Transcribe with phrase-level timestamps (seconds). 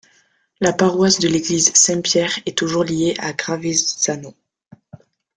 [0.61, 4.33] La paroisse de l'église Saint-Pierre est toujours liée à Gravesano.